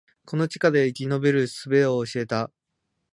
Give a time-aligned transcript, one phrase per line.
[0.25, 2.49] この地下街で生き延びる術を教えた